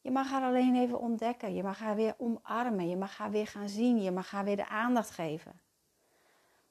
Je 0.00 0.10
mag 0.10 0.30
haar 0.30 0.42
alleen 0.42 0.76
even 0.76 0.98
ontdekken. 0.98 1.54
Je 1.54 1.62
mag 1.62 1.78
haar 1.78 1.96
weer 1.96 2.14
omarmen. 2.18 2.88
Je 2.88 2.96
mag 2.96 3.16
haar 3.16 3.30
weer 3.30 3.46
gaan 3.46 3.68
zien. 3.68 4.02
Je 4.02 4.10
mag 4.10 4.30
haar 4.30 4.44
weer 4.44 4.56
de 4.56 4.68
aandacht 4.68 5.10
geven. 5.10 5.60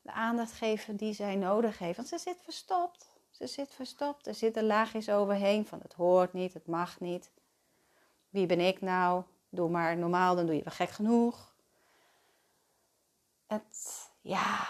De 0.01 0.11
aandacht 0.11 0.51
geven 0.51 0.95
die 0.95 1.13
zij 1.13 1.35
nodig 1.35 1.77
heeft. 1.77 1.95
Want 1.95 2.07
ze 2.07 2.17
zit 2.17 2.41
verstopt. 2.43 3.09
Ze 3.29 3.47
zit 3.47 3.73
verstopt. 3.73 4.27
Er 4.27 4.35
zitten 4.35 4.65
laagjes 4.65 5.09
overheen 5.09 5.65
van 5.67 5.79
het 5.81 5.93
hoort 5.93 6.33
niet, 6.33 6.53
het 6.53 6.67
mag 6.67 6.99
niet. 6.99 7.31
Wie 8.29 8.45
ben 8.45 8.59
ik 8.59 8.81
nou? 8.81 9.23
Doe 9.49 9.69
maar 9.69 9.97
normaal, 9.97 10.35
dan 10.35 10.45
doe 10.45 10.55
je 10.55 10.63
wel 10.63 10.73
gek 10.73 10.89
genoeg. 10.89 11.53
Het, 13.47 14.09
ja. 14.21 14.67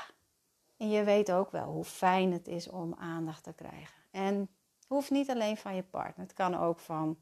En 0.78 0.90
je 0.90 1.04
weet 1.04 1.32
ook 1.32 1.52
wel 1.52 1.66
hoe 1.66 1.84
fijn 1.84 2.32
het 2.32 2.48
is 2.48 2.70
om 2.70 2.96
aandacht 3.00 3.44
te 3.44 3.54
krijgen. 3.54 3.96
En 4.12 4.50
hoeft 4.88 5.10
niet 5.10 5.30
alleen 5.30 5.58
van 5.58 5.76
je 5.76 5.84
partner. 5.84 6.26
Het 6.26 6.36
kan 6.36 6.58
ook 6.58 6.80
van 6.80 7.22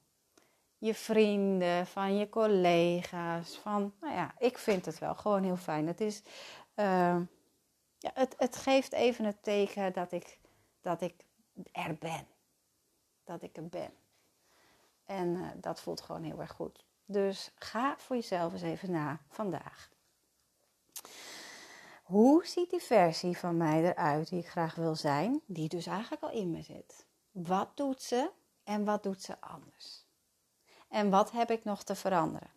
je 0.77 0.93
vrienden, 0.93 1.87
van 1.87 2.17
je 2.17 2.29
collega's. 2.29 3.57
Van, 3.57 3.93
nou 3.99 4.13
ja, 4.13 4.33
ik 4.37 4.57
vind 4.57 4.85
het 4.85 4.99
wel 4.99 5.15
gewoon 5.15 5.43
heel 5.43 5.57
fijn. 5.57 5.87
Het, 5.87 6.01
is, 6.01 6.21
uh, 6.75 7.17
ja, 7.99 8.11
het, 8.13 8.35
het 8.37 8.55
geeft 8.55 8.93
even 8.93 9.25
het 9.25 9.43
teken 9.43 9.93
dat 9.93 10.11
ik, 10.11 10.39
dat 10.81 11.01
ik 11.01 11.25
er 11.71 11.97
ben. 11.97 12.27
Dat 13.23 13.41
ik 13.41 13.57
er 13.57 13.67
ben. 13.67 13.91
En 15.05 15.27
uh, 15.27 15.47
dat 15.55 15.81
voelt 15.81 16.01
gewoon 16.01 16.23
heel 16.23 16.39
erg 16.39 16.51
goed. 16.51 16.85
Dus 17.05 17.51
ga 17.55 17.97
voor 17.97 18.15
jezelf 18.15 18.53
eens 18.53 18.61
even 18.61 18.91
na 18.91 19.19
vandaag. 19.29 19.89
Hoe 22.03 22.45
ziet 22.45 22.69
die 22.69 22.81
versie 22.81 23.37
van 23.37 23.57
mij 23.57 23.83
eruit 23.83 24.29
die 24.29 24.39
ik 24.39 24.47
graag 24.47 24.75
wil 24.75 24.95
zijn, 24.95 25.41
die 25.45 25.69
dus 25.69 25.85
eigenlijk 25.85 26.23
al 26.23 26.31
in 26.31 26.51
me 26.51 26.61
zit? 26.61 27.05
Wat 27.31 27.77
doet 27.77 28.01
ze 28.01 28.31
en 28.63 28.85
wat 28.85 29.03
doet 29.03 29.21
ze 29.21 29.41
anders? 29.41 30.05
En 30.87 31.09
wat 31.09 31.31
heb 31.31 31.51
ik 31.51 31.63
nog 31.63 31.83
te 31.83 31.95
veranderen? 31.95 32.51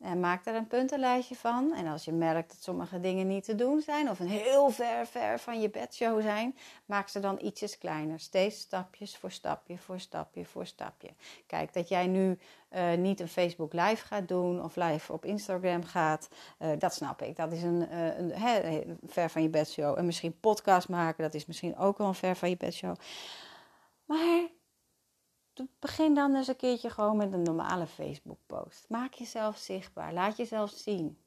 En 0.00 0.20
maak 0.20 0.46
er 0.46 0.54
een 0.54 0.66
puntenlijstje 0.66 1.34
van. 1.34 1.74
En 1.74 1.86
als 1.86 2.04
je 2.04 2.12
merkt 2.12 2.48
dat 2.48 2.62
sommige 2.62 3.00
dingen 3.00 3.26
niet 3.26 3.44
te 3.44 3.54
doen 3.54 3.80
zijn 3.80 4.10
of 4.10 4.20
een 4.20 4.28
heel 4.28 4.70
ver, 4.70 5.06
ver 5.06 5.38
van 5.38 5.60
je 5.60 5.70
bedshow 5.70 6.22
zijn, 6.22 6.56
maak 6.86 7.08
ze 7.08 7.20
dan 7.20 7.38
ietsjes 7.42 7.78
kleiner. 7.78 8.20
Steeds 8.20 8.60
stapjes 8.60 9.16
voor 9.16 9.30
stapje, 9.30 9.78
voor 9.78 10.00
stapje, 10.00 10.44
voor 10.44 10.66
stapje. 10.66 11.10
Kijk, 11.46 11.72
dat 11.72 11.88
jij 11.88 12.06
nu 12.06 12.38
uh, 12.70 12.92
niet 12.92 13.20
een 13.20 13.28
Facebook 13.28 13.72
live 13.72 14.06
gaat 14.06 14.28
doen 14.28 14.64
of 14.64 14.76
live 14.76 15.12
op 15.12 15.24
Instagram 15.24 15.84
gaat, 15.84 16.28
uh, 16.58 16.68
dat 16.78 16.94
snap 16.94 17.22
ik. 17.22 17.36
Dat 17.36 17.52
is 17.52 17.62
een, 17.62 17.88
uh, 17.92 18.18
een 18.18 18.98
ver 19.06 19.30
van 19.30 19.42
je 19.42 19.48
bedshow. 19.48 19.98
En 19.98 20.06
misschien 20.06 20.40
podcast 20.40 20.88
maken, 20.88 21.22
dat 21.22 21.34
is 21.34 21.46
misschien 21.46 21.76
ook 21.76 21.98
wel 21.98 22.06
een 22.06 22.14
ver 22.14 22.36
van 22.36 22.48
je 22.48 22.56
bedshow. 22.56 22.96
Maar 24.04 24.48
begin 25.78 26.14
dan 26.14 26.34
eens 26.36 26.48
een 26.48 26.56
keertje 26.56 26.90
gewoon 26.90 27.16
met 27.16 27.32
een 27.32 27.42
normale 27.42 27.86
Facebook-post. 27.86 28.84
Maak 28.88 29.14
jezelf 29.14 29.56
zichtbaar. 29.56 30.12
Laat 30.12 30.36
jezelf 30.36 30.70
zien. 30.70 31.18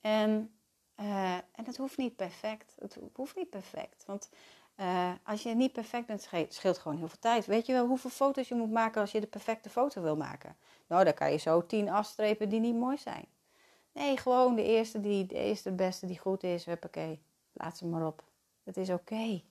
En, 0.00 0.54
uh, 1.00 1.34
en 1.34 1.64
het 1.64 1.76
hoeft 1.76 1.96
niet 1.96 2.16
perfect. 2.16 2.74
Het 2.78 2.98
hoeft 3.12 3.36
niet 3.36 3.50
perfect. 3.50 4.04
Want 4.06 4.30
uh, 4.76 5.12
als 5.24 5.42
je 5.42 5.54
niet 5.54 5.72
perfect 5.72 6.06
bent, 6.06 6.28
scheelt, 6.48 6.78
gewoon 6.78 6.98
heel 6.98 7.08
veel 7.08 7.18
tijd. 7.18 7.46
Weet 7.46 7.66
je 7.66 7.72
wel 7.72 7.86
hoeveel 7.86 8.10
foto's 8.10 8.48
je 8.48 8.54
moet 8.54 8.70
maken 8.70 9.00
als 9.00 9.12
je 9.12 9.20
de 9.20 9.26
perfecte 9.26 9.70
foto 9.70 10.02
wil 10.02 10.16
maken? 10.16 10.56
Nou, 10.86 11.04
dan 11.04 11.14
kan 11.14 11.32
je 11.32 11.38
zo 11.38 11.66
tien 11.66 11.88
afstrepen 11.88 12.48
die 12.48 12.60
niet 12.60 12.74
mooi 12.74 12.96
zijn. 12.96 13.26
Nee, 13.92 14.16
gewoon 14.16 14.54
de 14.54 14.64
eerste, 14.64 15.00
die, 15.00 15.26
de 15.26 15.34
eerste, 15.34 15.72
beste 15.72 16.06
die 16.06 16.18
goed 16.18 16.42
is. 16.42 16.64
Huppakee, 16.64 17.22
laat 17.52 17.76
ze 17.76 17.86
maar 17.86 18.06
op. 18.06 18.24
Het 18.62 18.76
is 18.76 18.90
oké. 18.90 19.42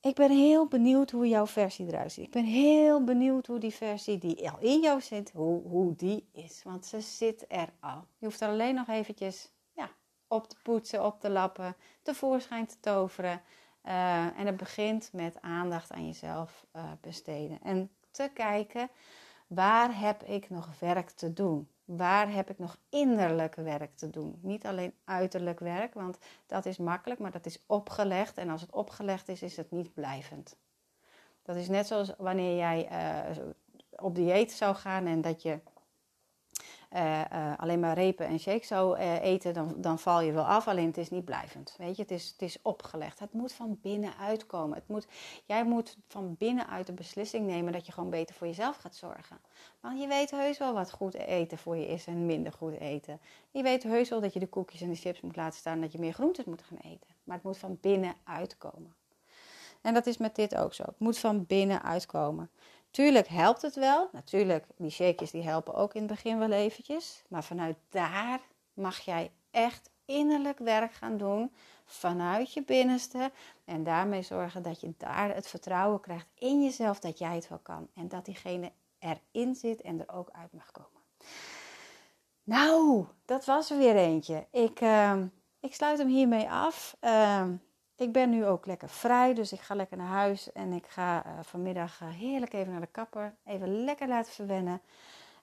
Ik 0.00 0.14
ben 0.14 0.30
heel 0.30 0.66
benieuwd 0.66 1.10
hoe 1.10 1.28
jouw 1.28 1.46
versie 1.46 1.86
eruit 1.86 2.12
ziet. 2.12 2.24
Ik 2.24 2.30
ben 2.30 2.44
heel 2.44 3.04
benieuwd 3.04 3.46
hoe 3.46 3.58
die 3.58 3.74
versie 3.74 4.18
die 4.18 4.50
al 4.50 4.58
in 4.58 4.80
jou 4.80 5.00
zit, 5.00 5.30
hoe, 5.32 5.62
hoe 5.62 5.94
die 5.94 6.28
is. 6.32 6.62
Want 6.62 6.86
ze 6.86 7.00
zit 7.00 7.44
er 7.48 7.68
al. 7.80 8.06
Je 8.18 8.26
hoeft 8.26 8.40
er 8.40 8.48
alleen 8.48 8.74
nog 8.74 8.88
eventjes 8.88 9.50
ja, 9.72 9.90
op 10.28 10.48
te 10.48 10.56
poetsen, 10.62 11.04
op 11.04 11.20
te 11.20 11.30
lappen, 11.30 11.76
tevoorschijn 12.02 12.66
te 12.66 12.80
toveren. 12.80 13.42
Uh, 13.84 14.38
en 14.38 14.46
het 14.46 14.56
begint 14.56 15.10
met 15.12 15.40
aandacht 15.40 15.92
aan 15.92 16.06
jezelf 16.06 16.66
uh, 16.76 16.82
besteden. 17.00 17.58
En 17.62 17.90
te 18.10 18.30
kijken, 18.34 18.90
waar 19.50 19.98
heb 19.98 20.22
ik 20.22 20.50
nog 20.50 20.78
werk 20.78 21.10
te 21.10 21.32
doen? 21.32 21.68
waar 21.96 22.32
heb 22.32 22.50
ik 22.50 22.58
nog 22.58 22.78
innerlijk 22.88 23.54
werk 23.54 23.96
te 23.96 24.10
doen? 24.10 24.38
Niet 24.40 24.66
alleen 24.66 24.94
uiterlijk 25.04 25.60
werk, 25.60 25.94
want 25.94 26.18
dat 26.46 26.66
is 26.66 26.78
makkelijk, 26.78 27.20
maar 27.20 27.30
dat 27.30 27.46
is 27.46 27.62
opgelegd. 27.66 28.38
En 28.38 28.48
als 28.48 28.60
het 28.60 28.70
opgelegd 28.70 29.28
is, 29.28 29.42
is 29.42 29.56
het 29.56 29.70
niet 29.70 29.94
blijvend. 29.94 30.56
Dat 31.42 31.56
is 31.56 31.68
net 31.68 31.86
zoals 31.86 32.12
wanneer 32.18 32.56
jij 32.56 32.88
uh, 33.36 33.42
op 33.96 34.14
dieet 34.14 34.52
zou 34.52 34.74
gaan 34.74 35.06
en 35.06 35.20
dat 35.20 35.42
je 35.42 35.58
uh, 36.96 37.20
uh, 37.32 37.52
alleen 37.56 37.80
maar 37.80 37.94
repen 37.94 38.26
en 38.26 38.40
shake 38.40 38.66
zou 38.66 38.98
uh, 38.98 39.22
eten, 39.22 39.54
dan, 39.54 39.74
dan 39.76 39.98
val 39.98 40.20
je 40.20 40.32
wel 40.32 40.44
af. 40.44 40.68
Alleen 40.68 40.86
het 40.86 40.98
is 40.98 41.10
niet 41.10 41.24
blijvend. 41.24 41.74
Weet 41.78 41.96
je, 41.96 42.02
het 42.02 42.10
is, 42.10 42.28
het 42.28 42.42
is 42.42 42.58
opgelegd. 42.62 43.18
Het 43.18 43.32
moet 43.32 43.52
van 43.52 43.78
binnenuit 43.82 44.46
komen. 44.46 44.76
Het 44.76 44.88
moet, 44.88 45.06
jij 45.44 45.64
moet 45.64 45.96
van 46.08 46.34
binnenuit 46.38 46.86
de 46.86 46.92
beslissing 46.92 47.46
nemen 47.46 47.72
dat 47.72 47.86
je 47.86 47.92
gewoon 47.92 48.10
beter 48.10 48.34
voor 48.34 48.46
jezelf 48.46 48.76
gaat 48.76 48.96
zorgen. 48.96 49.38
Want 49.80 50.00
je 50.00 50.06
weet 50.06 50.30
heus 50.30 50.58
wel 50.58 50.74
wat 50.74 50.92
goed 50.92 51.14
eten 51.14 51.58
voor 51.58 51.76
je 51.76 51.86
is 51.86 52.06
en 52.06 52.26
minder 52.26 52.52
goed 52.52 52.78
eten. 52.78 53.20
Je 53.50 53.62
weet 53.62 53.82
heus 53.82 54.08
wel 54.08 54.20
dat 54.20 54.32
je 54.32 54.40
de 54.40 54.46
koekjes 54.46 54.80
en 54.80 54.90
de 54.90 54.96
chips 54.96 55.20
moet 55.20 55.36
laten 55.36 55.58
staan 55.58 55.74
en 55.74 55.80
dat 55.80 55.92
je 55.92 55.98
meer 55.98 56.12
groentes 56.12 56.44
moet 56.44 56.62
gaan 56.62 56.78
eten. 56.78 57.10
Maar 57.24 57.36
het 57.36 57.44
moet 57.44 57.58
van 57.58 57.78
binnenuit 57.80 58.58
komen. 58.58 58.94
En 59.80 59.94
dat 59.94 60.06
is 60.06 60.16
met 60.16 60.34
dit 60.34 60.56
ook 60.56 60.74
zo. 60.74 60.82
Het 60.82 60.98
moet 60.98 61.18
van 61.18 61.46
binnenuit 61.46 62.06
komen. 62.06 62.50
Tuurlijk 62.90 63.28
helpt 63.28 63.62
het 63.62 63.74
wel. 63.74 64.08
Natuurlijk, 64.12 64.64
die 64.76 64.90
shakejes 64.90 65.30
die 65.30 65.42
helpen 65.42 65.74
ook 65.74 65.94
in 65.94 66.02
het 66.02 66.10
begin 66.10 66.38
wel 66.38 66.50
eventjes. 66.52 67.22
Maar 67.28 67.44
vanuit 67.44 67.76
daar 67.88 68.40
mag 68.74 68.98
jij 69.00 69.30
echt 69.50 69.90
innerlijk 70.04 70.58
werk 70.58 70.92
gaan 70.92 71.16
doen. 71.16 71.52
Vanuit 71.84 72.52
je 72.52 72.62
binnenste. 72.64 73.30
En 73.64 73.84
daarmee 73.84 74.22
zorgen 74.22 74.62
dat 74.62 74.80
je 74.80 74.94
daar 74.96 75.34
het 75.34 75.48
vertrouwen 75.48 76.00
krijgt 76.00 76.26
in 76.34 76.62
jezelf 76.62 77.00
dat 77.00 77.18
jij 77.18 77.34
het 77.34 77.48
wel 77.48 77.58
kan. 77.62 77.88
En 77.94 78.08
dat 78.08 78.24
diegene 78.24 78.72
erin 78.98 79.54
zit 79.54 79.80
en 79.80 80.00
er 80.00 80.14
ook 80.14 80.28
uit 80.32 80.52
mag 80.52 80.70
komen. 80.70 81.00
Nou, 82.42 83.04
dat 83.24 83.44
was 83.44 83.70
er 83.70 83.78
weer 83.78 83.96
eentje. 83.96 84.46
Ik, 84.50 84.80
uh, 84.80 85.22
ik 85.60 85.74
sluit 85.74 85.98
hem 85.98 86.08
hiermee 86.08 86.50
af. 86.50 86.96
Uh, 87.00 87.46
ik 88.00 88.12
ben 88.12 88.30
nu 88.30 88.46
ook 88.46 88.66
lekker 88.66 88.88
vrij, 88.88 89.34
dus 89.34 89.52
ik 89.52 89.60
ga 89.60 89.74
lekker 89.74 89.96
naar 89.96 90.06
huis 90.06 90.52
en 90.52 90.72
ik 90.72 90.86
ga 90.86 91.26
uh, 91.26 91.32
vanmiddag 91.42 92.00
uh, 92.02 92.08
heerlijk 92.08 92.52
even 92.52 92.72
naar 92.72 92.80
de 92.80 92.86
kapper. 92.86 93.34
Even 93.44 93.84
lekker 93.84 94.08
laten 94.08 94.32
verwennen. 94.32 94.80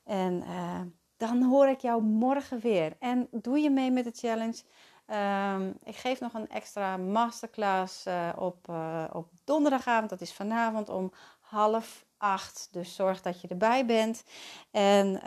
En 0.04 0.34
uh, 0.34 0.82
dan 1.18 1.44
hoor 1.44 1.68
ik 1.68 1.80
jou 1.80 2.02
morgen 2.02 2.60
weer. 2.60 2.96
En 3.00 3.28
doe 3.32 3.60
je 3.60 3.70
mee 3.70 3.92
met 3.92 4.04
de 4.04 4.12
challenge? 4.14 4.62
Ehm, 5.06 5.72
ik 5.84 5.96
geef 5.96 6.20
nog 6.20 6.34
een 6.34 6.50
extra 6.50 6.98
masterclass 6.98 8.06
op, 8.36 8.70
op 9.12 9.30
donderdagavond. 9.44 10.10
Dat 10.10 10.22
is 10.22 10.34
vanavond 10.34 10.90
om 10.90 11.12
half 11.40 12.06
acht. 12.18 12.68
Dus 12.72 12.96
zorg 12.96 13.22
dat 13.22 13.42
je 13.42 13.48
erbij 13.48 13.86
bent. 13.86 14.24
En 14.72 15.22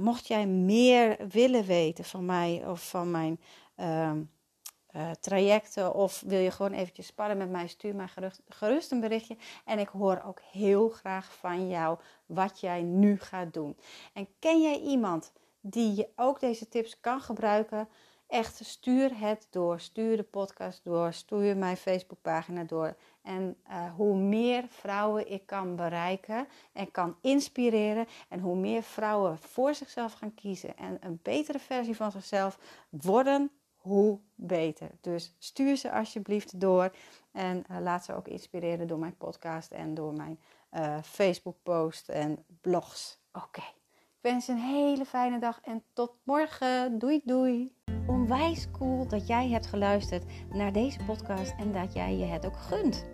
mocht 0.00 0.26
jij 0.26 0.46
meer 0.46 1.16
willen 1.28 1.64
weten 1.64 2.04
van 2.04 2.24
mij 2.24 2.62
of 2.66 2.88
van 2.88 3.10
mijn 3.10 3.40
ehm, 4.94 5.12
trajecten. 5.20 5.94
Of 5.94 6.22
wil 6.26 6.38
je 6.38 6.50
gewoon 6.50 6.72
eventjes 6.72 7.06
sparren 7.06 7.36
met 7.36 7.50
mij, 7.50 7.66
stuur 7.66 7.94
mij 7.94 8.08
gerust, 8.48 8.90
een 8.90 9.00
berichtje. 9.00 9.36
En 9.64 9.78
ik 9.78 9.88
hoor 9.88 10.22
ook 10.26 10.40
heel 10.52 10.88
graag 10.88 11.34
van 11.34 11.68
jou 11.68 11.98
wat 12.26 12.60
jij 12.60 12.82
nu 12.82 13.18
gaat 13.18 13.54
doen. 13.54 13.76
En 14.12 14.28
ken 14.38 14.62
jij 14.62 14.80
iemand 14.80 15.32
die 15.60 15.94
je 15.94 16.08
ook 16.16 16.40
deze 16.40 16.68
tips 16.68 17.00
kan 17.00 17.20
gebruiken? 17.20 17.88
Echt, 18.26 18.60
stuur 18.64 19.18
het 19.18 19.46
door. 19.50 19.80
Stuur 19.80 20.16
de 20.16 20.22
podcast 20.22 20.84
door. 20.84 21.12
Stuur 21.12 21.56
mijn 21.56 21.76
Facebookpagina 21.76 22.64
door. 22.64 22.96
En 23.22 23.56
uh, 23.68 23.94
hoe 23.94 24.16
meer 24.16 24.64
vrouwen 24.68 25.30
ik 25.30 25.46
kan 25.46 25.76
bereiken 25.76 26.48
en 26.72 26.90
kan 26.90 27.16
inspireren. 27.20 28.06
En 28.28 28.40
hoe 28.40 28.56
meer 28.56 28.82
vrouwen 28.82 29.38
voor 29.38 29.74
zichzelf 29.74 30.12
gaan 30.12 30.34
kiezen 30.34 30.76
en 30.76 30.98
een 31.00 31.18
betere 31.22 31.58
versie 31.58 31.96
van 31.96 32.10
zichzelf 32.10 32.58
worden, 32.90 33.50
hoe 33.84 34.18
beter. 34.34 34.90
Dus 35.00 35.34
stuur 35.38 35.76
ze 35.76 35.92
alsjeblieft 35.92 36.60
door. 36.60 36.94
En 37.32 37.64
uh, 37.70 37.76
laat 37.80 38.04
ze 38.04 38.14
ook 38.14 38.28
inspireren 38.28 38.86
door 38.86 38.98
mijn 38.98 39.16
podcast 39.16 39.70
en 39.70 39.94
door 39.94 40.12
mijn 40.12 40.40
uh, 40.72 40.98
Facebook 41.02 41.56
post 41.62 42.08
en 42.08 42.44
blogs. 42.60 43.20
Oké. 43.32 43.62
Ik 43.92 44.20
wens 44.20 44.46
je 44.46 44.52
een 44.52 44.58
hele 44.58 45.04
fijne 45.04 45.38
dag 45.38 45.60
en 45.62 45.82
tot 45.92 46.12
morgen. 46.22 46.98
Doei 46.98 47.20
doei. 47.24 47.74
Onwijs 48.06 48.70
cool 48.70 49.08
dat 49.08 49.26
jij 49.26 49.48
hebt 49.48 49.66
geluisterd 49.66 50.24
naar 50.50 50.72
deze 50.72 51.04
podcast 51.06 51.54
en 51.58 51.72
dat 51.72 51.92
jij 51.92 52.16
je 52.16 52.24
het 52.24 52.46
ook 52.46 52.56
gunt. 52.56 53.13